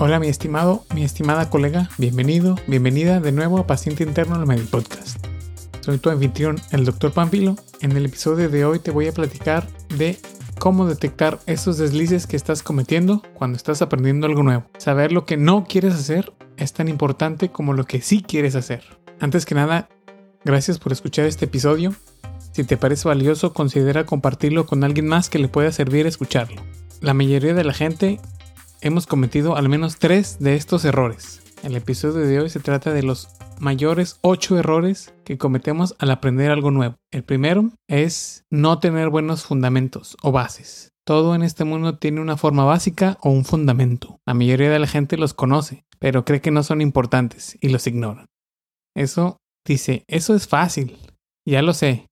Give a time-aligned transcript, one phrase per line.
[0.00, 4.68] Hola mi estimado, mi estimada colega, bienvenido, bienvenida de nuevo a Paciente Interno en el
[4.68, 5.26] Podcast.
[5.80, 7.10] Soy tu anfitrión, el Dr.
[7.10, 7.56] Pampilo.
[7.80, 9.66] En el episodio de hoy te voy a platicar
[9.96, 10.16] de
[10.60, 14.66] cómo detectar esos deslices que estás cometiendo cuando estás aprendiendo algo nuevo.
[14.78, 18.84] Saber lo que no quieres hacer es tan importante como lo que sí quieres hacer.
[19.18, 19.88] Antes que nada,
[20.44, 21.92] gracias por escuchar este episodio.
[22.52, 26.62] Si te parece valioso, considera compartirlo con alguien más que le pueda servir escucharlo.
[27.00, 28.20] La mayoría de la gente
[28.80, 31.42] hemos cometido al menos tres de estos errores.
[31.62, 33.28] El episodio de hoy se trata de los
[33.58, 36.96] mayores ocho errores que cometemos al aprender algo nuevo.
[37.10, 40.90] El primero es no tener buenos fundamentos o bases.
[41.04, 44.18] Todo en este mundo tiene una forma básica o un fundamento.
[44.26, 47.86] La mayoría de la gente los conoce, pero cree que no son importantes y los
[47.86, 48.26] ignoran.
[48.94, 50.96] Eso dice, eso es fácil.
[51.46, 52.06] Ya lo sé.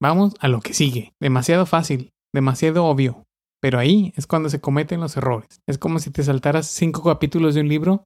[0.00, 1.12] Vamos a lo que sigue.
[1.20, 3.24] Demasiado fácil, demasiado obvio.
[3.62, 5.60] Pero ahí es cuando se cometen los errores.
[5.68, 8.04] Es como si te saltaras cinco capítulos de un libro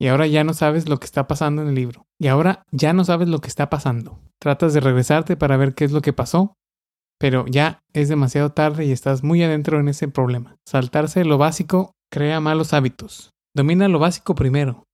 [0.00, 2.06] y ahora ya no sabes lo que está pasando en el libro.
[2.20, 4.20] Y ahora ya no sabes lo que está pasando.
[4.40, 6.54] Tratas de regresarte para ver qué es lo que pasó,
[7.18, 10.56] pero ya es demasiado tarde y estás muy adentro en ese problema.
[10.66, 13.30] Saltarse lo básico crea malos hábitos.
[13.54, 14.84] Domina lo básico primero.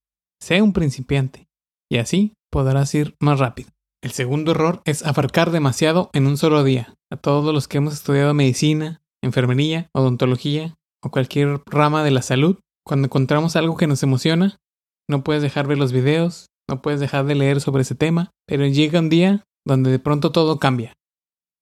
[0.41, 1.47] Sé un principiante.
[1.91, 3.69] Y así podrás ir más rápido.
[4.01, 6.95] El segundo error es abarcar demasiado en un solo día.
[7.11, 12.59] A todos los que hemos estudiado medicina, enfermería, odontología o cualquier rama de la salud,
[12.85, 14.57] cuando encontramos algo que nos emociona,
[15.09, 18.65] no puedes dejar ver los videos, no puedes dejar de leer sobre ese tema, pero
[18.65, 20.93] llega un día donde de pronto todo cambia.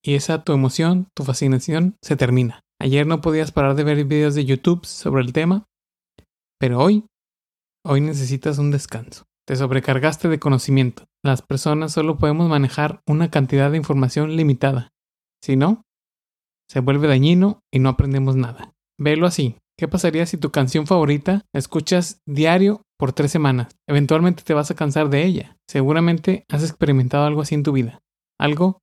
[0.03, 2.61] Y esa tu emoción, tu fascinación, se termina.
[2.79, 5.65] Ayer no podías parar de ver videos de YouTube sobre el tema,
[6.59, 7.05] pero hoy,
[7.85, 9.23] hoy necesitas un descanso.
[9.47, 11.05] Te sobrecargaste de conocimiento.
[11.23, 14.89] Las personas solo podemos manejar una cantidad de información limitada.
[15.41, 15.83] Si no,
[16.69, 18.73] se vuelve dañino y no aprendemos nada.
[18.99, 19.57] Velo así.
[19.79, 23.75] ¿Qué pasaría si tu canción favorita la escuchas diario por tres semanas?
[23.87, 25.55] Eventualmente te vas a cansar de ella.
[25.69, 27.99] Seguramente has experimentado algo así en tu vida.
[28.39, 28.79] Algo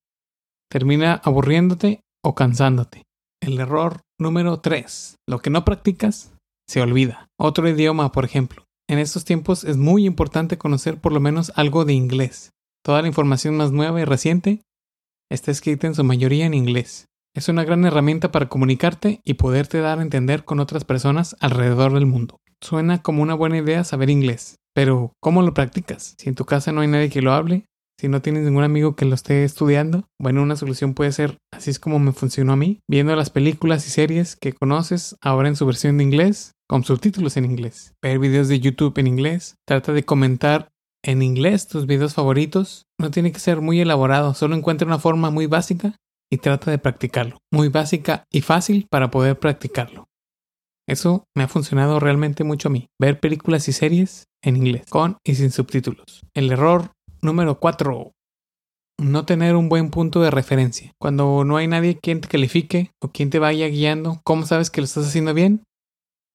[0.71, 3.03] termina aburriéndote o cansándote.
[3.43, 5.17] El error número 3.
[5.29, 6.33] Lo que no practicas
[6.69, 7.29] se olvida.
[7.39, 8.65] Otro idioma, por ejemplo.
[8.89, 12.51] En estos tiempos es muy importante conocer por lo menos algo de inglés.
[12.85, 14.63] Toda la información más nueva y reciente
[15.31, 17.07] está escrita en su mayoría en inglés.
[17.35, 21.93] Es una gran herramienta para comunicarte y poderte dar a entender con otras personas alrededor
[21.93, 22.41] del mundo.
[22.61, 26.15] Suena como una buena idea saber inglés, pero ¿cómo lo practicas?
[26.17, 27.67] Si en tu casa no hay nadie que lo hable,
[28.01, 31.71] si no tienes ningún amigo que lo esté estudiando, bueno, una solución puede ser, así
[31.71, 35.57] es como me funcionó a mí, viendo las películas y series que conoces ahora en
[35.57, 39.93] su versión de inglés, con subtítulos en inglés, ver videos de YouTube en inglés, trata
[39.93, 40.69] de comentar
[41.03, 45.31] en inglés tus videos favoritos, no tiene que ser muy elaborado, solo encuentra una forma
[45.31, 45.97] muy básica
[46.31, 47.39] y trata de practicarlo.
[47.53, 50.07] Muy básica y fácil para poder practicarlo.
[50.87, 52.89] Eso me ha funcionado realmente mucho a mí.
[53.01, 56.23] Ver películas y series en inglés, con y sin subtítulos.
[56.35, 56.93] El error
[57.23, 58.13] número 4.
[59.01, 60.93] No tener un buen punto de referencia.
[61.01, 64.81] Cuando no hay nadie quien te califique o quien te vaya guiando, ¿cómo sabes que
[64.81, 65.65] lo estás haciendo bien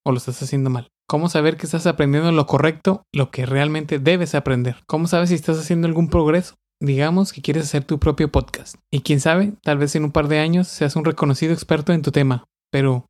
[0.06, 0.90] o lo estás haciendo mal?
[1.08, 4.78] ¿Cómo saber que estás aprendiendo lo correcto, lo que realmente debes aprender?
[4.88, 8.76] ¿Cómo sabes si estás haciendo algún progreso digamos que quieres hacer tu propio podcast.
[8.92, 12.02] Y quién sabe, tal vez en un par de años seas un reconocido experto en
[12.02, 12.46] tu tema.
[12.72, 13.06] Pero,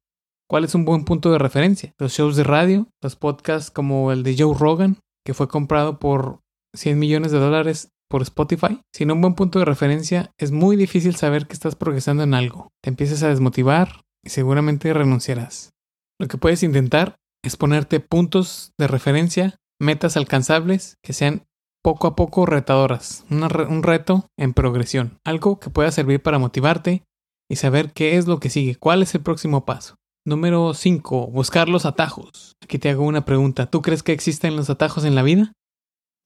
[0.50, 1.94] ¿cuál es un buen punto de referencia?
[2.00, 6.40] Los shows de radio, los podcasts como el de Joe Rogan, que fue comprado por
[6.76, 8.82] 100 millones de dólares por Spotify.
[8.94, 12.70] Sin un buen punto de referencia, es muy difícil saber que estás progresando en algo.
[12.84, 15.72] Te empiezas a desmotivar y seguramente renunciarás.
[16.20, 21.46] Lo que puedes intentar es ponerte puntos de referencia, metas alcanzables que sean
[21.84, 27.04] poco a poco retadoras, un reto en progresión, algo que pueda servir para motivarte
[27.50, 29.96] y saber qué es lo que sigue, cuál es el próximo paso.
[30.26, 31.28] Número 5.
[31.28, 32.54] Buscar los atajos.
[32.62, 33.66] Aquí te hago una pregunta.
[33.66, 35.54] ¿Tú crees que existen los atajos en la vida?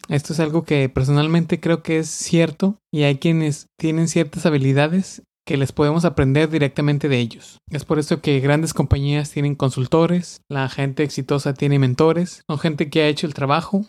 [0.10, 5.22] Esto es algo que personalmente creo que es cierto y hay quienes tienen ciertas habilidades
[5.46, 7.60] que les podemos aprender directamente de ellos.
[7.70, 12.90] Es por eso que grandes compañías tienen consultores, la gente exitosa tiene mentores, son gente
[12.90, 13.86] que ha hecho el trabajo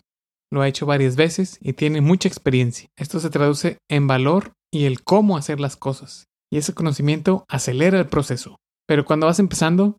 [0.55, 2.89] lo ha hecho varias veces y tiene mucha experiencia.
[2.97, 6.25] Esto se traduce en valor y el cómo hacer las cosas.
[6.51, 8.57] Y ese conocimiento acelera el proceso.
[8.87, 9.97] Pero cuando vas empezando,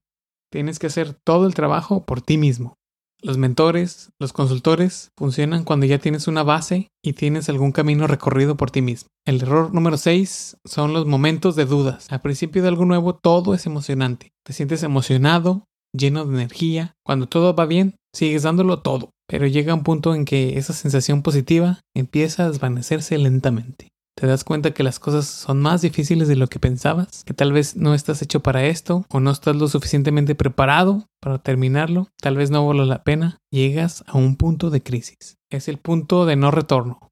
[0.51, 2.75] tienes que hacer todo el trabajo por ti mismo.
[3.23, 8.57] Los mentores, los consultores funcionan cuando ya tienes una base y tienes algún camino recorrido
[8.57, 9.09] por ti mismo.
[9.27, 12.07] El error número 6 son los momentos de dudas.
[12.11, 14.33] Al principio de algo nuevo todo es emocionante.
[14.45, 16.95] Te sientes emocionado, lleno de energía.
[17.05, 21.23] Cuando todo va bien, sigues dándolo todo pero llega un punto en que esa sensación
[21.23, 23.89] positiva empieza a desvanecerse lentamente.
[24.19, 27.53] te das cuenta que las cosas son más difíciles de lo que pensabas, que tal
[27.53, 32.37] vez no estás hecho para esto o no estás lo suficientemente preparado para terminarlo, tal
[32.37, 35.37] vez no vale la pena, llegas a un punto de crisis.
[35.51, 37.11] Es el punto de no retorno.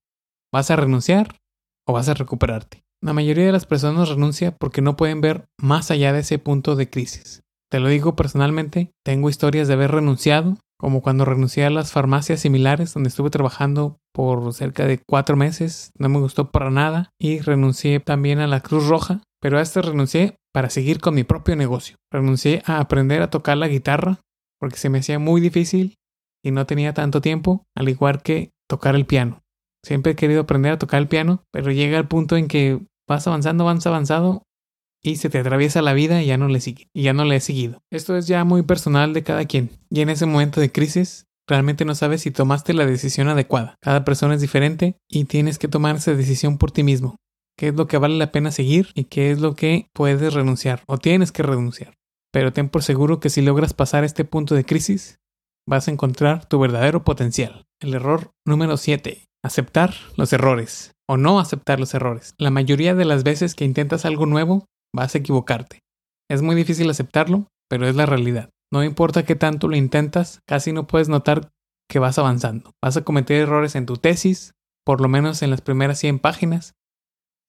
[0.51, 1.37] ¿Vas a renunciar
[1.87, 2.85] o vas a recuperarte?
[3.03, 6.75] La mayoría de las personas renuncia porque no pueden ver más allá de ese punto
[6.75, 7.43] de crisis.
[7.71, 12.41] Te lo digo personalmente, tengo historias de haber renunciado como cuando renuncié a las farmacias
[12.41, 17.41] similares donde estuve trabajando por cerca de cuatro meses, no me gustó para nada y
[17.41, 21.57] renuncié también a la Cruz Roja, pero a este renuncié para seguir con mi propio
[21.57, 21.97] negocio.
[22.13, 24.21] Renuncié a aprender a tocar la guitarra
[24.61, 25.95] porque se me hacía muy difícil
[26.45, 29.41] y no tenía tanto tiempo, al igual que tocar el piano.
[29.83, 33.27] Siempre he querido aprender a tocar el piano, pero llega el punto en que vas
[33.27, 34.43] avanzando, vas avanzado
[35.05, 37.37] y se te atraviesa la vida y ya no le sigue, y ya no le
[37.37, 37.83] he seguido.
[37.93, 39.71] Esto es ya muy personal de cada quien.
[39.91, 43.77] Y en ese momento de crisis, realmente no sabes si tomaste la decisión adecuada.
[43.83, 47.17] Cada persona es diferente y tienes que tomar esa decisión por ti mismo.
[47.57, 50.83] ¿Qué es lo que vale la pena seguir y qué es lo que puedes renunciar
[50.87, 51.95] o tienes que renunciar?
[52.33, 55.21] Pero ten por seguro que si logras pasar este punto de crisis,
[55.69, 57.67] vas a encontrar tu verdadero potencial.
[57.79, 59.29] El error número 7.
[59.45, 62.35] Aceptar los errores o no aceptar los errores.
[62.39, 65.81] La mayoría de las veces que intentas algo nuevo, vas a equivocarte.
[66.31, 68.51] Es muy difícil aceptarlo, pero es la realidad.
[68.73, 71.51] No importa qué tanto lo intentas, casi no puedes notar
[71.89, 72.71] que vas avanzando.
[72.83, 74.53] Vas a cometer errores en tu tesis,
[74.85, 76.75] por lo menos en las primeras 100 páginas.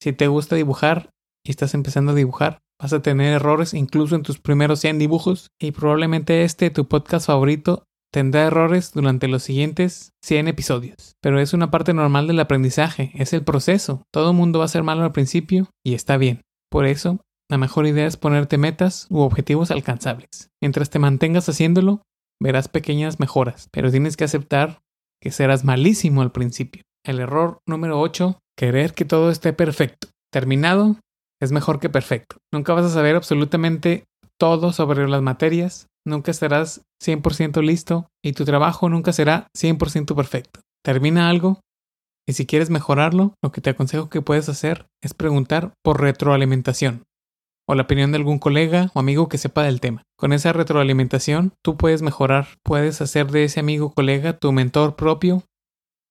[0.01, 1.09] Si te gusta dibujar
[1.43, 5.47] y estás empezando a dibujar, vas a tener errores incluso en tus primeros 100 dibujos
[5.59, 11.15] y probablemente este, tu podcast favorito, tendrá errores durante los siguientes 100 episodios.
[11.21, 14.03] Pero es una parte normal del aprendizaje, es el proceso.
[14.11, 16.41] Todo mundo va a ser malo al principio y está bien.
[16.69, 17.19] Por eso,
[17.49, 20.49] la mejor idea es ponerte metas u objetivos alcanzables.
[20.61, 22.01] Mientras te mantengas haciéndolo,
[22.41, 24.81] verás pequeñas mejoras, pero tienes que aceptar
[25.21, 26.83] que serás malísimo al principio.
[27.05, 30.07] El error número 8, querer que todo esté perfecto.
[30.31, 30.97] Terminado
[31.41, 32.37] es mejor que perfecto.
[32.51, 34.05] Nunca vas a saber absolutamente
[34.39, 40.61] todo sobre las materias, nunca estarás 100% listo y tu trabajo nunca será 100% perfecto.
[40.83, 41.61] Termina algo
[42.27, 47.03] y si quieres mejorarlo, lo que te aconsejo que puedes hacer es preguntar por retroalimentación
[47.67, 50.03] o la opinión de algún colega o amigo que sepa del tema.
[50.17, 55.43] Con esa retroalimentación, tú puedes mejorar, puedes hacer de ese amigo colega tu mentor propio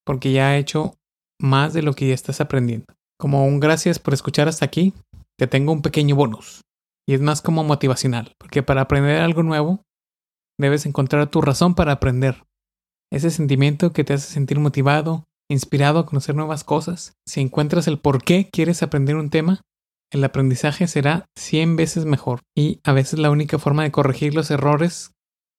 [0.05, 0.95] porque ya ha hecho
[1.41, 2.87] más de lo que ya estás aprendiendo.
[3.19, 4.93] Como un gracias por escuchar hasta aquí,
[5.39, 6.62] te tengo un pequeño bonus.
[7.06, 9.83] Y es más como motivacional, porque para aprender algo nuevo,
[10.59, 12.45] debes encontrar tu razón para aprender.
[13.12, 17.12] Ese sentimiento que te hace sentir motivado, inspirado a conocer nuevas cosas.
[17.27, 19.61] Si encuentras el por qué quieres aprender un tema,
[20.14, 22.43] el aprendizaje será 100 veces mejor.
[22.55, 25.11] Y a veces la única forma de corregir los errores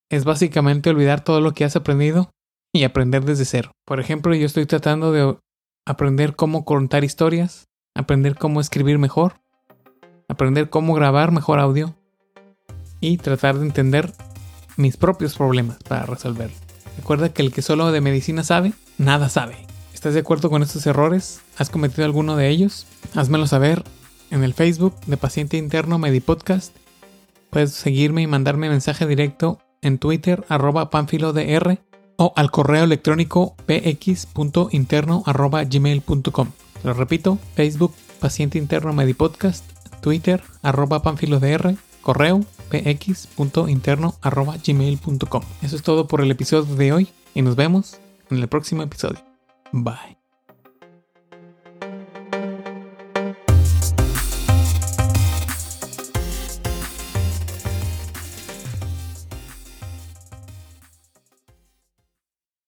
[0.10, 2.32] es básicamente olvidar todo lo que has aprendido
[2.74, 3.72] y aprender desde cero.
[3.86, 5.38] Por ejemplo, yo estoy tratando de
[5.86, 9.42] aprender cómo contar historias, aprender cómo escribir mejor,
[10.30, 11.96] aprender cómo grabar mejor audio
[13.02, 14.14] y tratar de entender
[14.78, 16.60] mis propios problemas para resolverlos.
[16.96, 19.58] Recuerda que el que solo de medicina sabe, nada sabe.
[19.94, 21.42] ¿Estás de acuerdo con estos errores?
[21.58, 22.88] ¿Has cometido alguno de ellos?
[23.16, 23.84] Házmelo saber
[24.32, 26.76] en el Facebook de Paciente Interno Medipodcast.
[27.50, 31.80] Puedes seguirme y mandarme mensaje directo en Twitter arroba panfilodr
[32.18, 36.50] o al correo electrónico px.interno arroba gmail.com.
[36.84, 39.64] Lo repito, Facebook Paciente Interno Medipodcast,
[40.02, 45.44] Twitter arroba panfilodr, correo px.interno arroba gmail.com.
[45.62, 49.20] Eso es todo por el episodio de hoy y nos vemos en el próximo episodio.
[49.72, 50.25] Bye.